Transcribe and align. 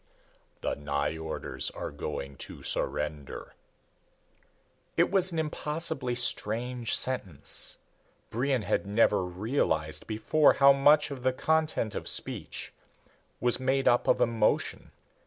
"The 0.61 0.73
Nyjorders 0.75 1.69
are 1.77 1.91
going 1.91 2.35
to 2.37 2.63
surrender." 2.63 3.53
It 4.97 5.11
was 5.11 5.31
an 5.31 5.37
impossibly 5.37 6.15
strange 6.15 6.95
sentence. 6.97 7.77
Brion 8.31 8.63
had 8.63 8.87
never 8.87 9.23
realized 9.23 10.07
before 10.07 10.53
how 10.53 10.73
much 10.73 11.11
of 11.11 11.21
the 11.21 11.33
content 11.33 11.93
of 11.93 12.07
speech 12.07 12.73
was 13.39 13.59
made 13.59 13.87
up 13.87 14.07
of 14.07 14.19
emotion. 14.21 14.89